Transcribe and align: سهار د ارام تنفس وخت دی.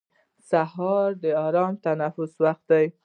سهار 0.49 1.09
د 1.23 1.25
ارام 1.47 1.73
تنفس 1.83 2.31
وخت 2.43 2.63
دی. 2.71 2.85